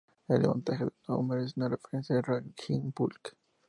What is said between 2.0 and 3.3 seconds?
de "Raging Bull".